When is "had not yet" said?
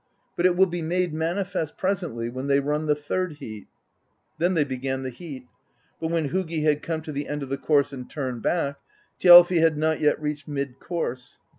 9.61-10.19